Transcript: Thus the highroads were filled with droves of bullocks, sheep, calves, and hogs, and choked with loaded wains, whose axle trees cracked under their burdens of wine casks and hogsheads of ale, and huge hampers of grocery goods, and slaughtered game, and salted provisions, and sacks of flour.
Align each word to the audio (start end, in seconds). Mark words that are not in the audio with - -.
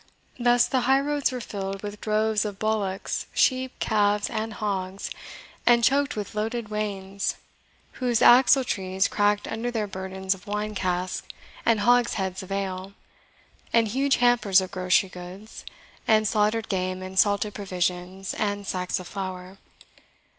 Thus 0.39 0.65
the 0.65 0.79
highroads 0.89 1.31
were 1.31 1.39
filled 1.39 1.83
with 1.83 2.01
droves 2.01 2.43
of 2.43 2.57
bullocks, 2.57 3.27
sheep, 3.35 3.77
calves, 3.77 4.31
and 4.31 4.53
hogs, 4.55 5.11
and 5.67 5.83
choked 5.83 6.15
with 6.15 6.33
loaded 6.33 6.69
wains, 6.69 7.35
whose 8.01 8.19
axle 8.19 8.63
trees 8.63 9.07
cracked 9.07 9.47
under 9.47 9.69
their 9.69 9.85
burdens 9.85 10.33
of 10.33 10.47
wine 10.47 10.73
casks 10.73 11.27
and 11.67 11.81
hogsheads 11.81 12.41
of 12.41 12.51
ale, 12.51 12.93
and 13.71 13.89
huge 13.89 14.15
hampers 14.15 14.59
of 14.59 14.71
grocery 14.71 15.07
goods, 15.09 15.65
and 16.07 16.27
slaughtered 16.27 16.67
game, 16.67 17.03
and 17.03 17.19
salted 17.19 17.53
provisions, 17.53 18.33
and 18.33 18.65
sacks 18.65 18.99
of 18.99 19.07
flour. 19.07 19.59